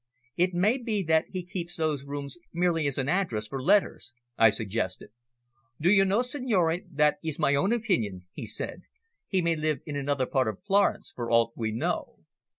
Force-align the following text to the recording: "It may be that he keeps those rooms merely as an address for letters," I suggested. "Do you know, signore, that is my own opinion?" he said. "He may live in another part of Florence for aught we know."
"It 0.35 0.55
may 0.55 0.79
be 0.79 1.03
that 1.03 1.25
he 1.29 1.45
keeps 1.45 1.75
those 1.75 2.05
rooms 2.05 2.39
merely 2.51 2.87
as 2.87 2.97
an 2.97 3.07
address 3.07 3.47
for 3.47 3.61
letters," 3.61 4.13
I 4.35 4.49
suggested. 4.49 5.11
"Do 5.79 5.91
you 5.91 6.05
know, 6.05 6.23
signore, 6.23 6.79
that 6.89 7.19
is 7.23 7.37
my 7.37 7.53
own 7.53 7.71
opinion?" 7.71 8.25
he 8.33 8.47
said. 8.47 8.81
"He 9.27 9.43
may 9.43 9.55
live 9.55 9.81
in 9.85 9.95
another 9.95 10.25
part 10.25 10.47
of 10.47 10.63
Florence 10.65 11.13
for 11.15 11.29
aught 11.29 11.51
we 11.55 11.71
know." 11.71 12.17